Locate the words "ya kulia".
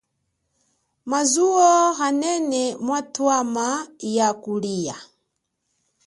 4.15-4.95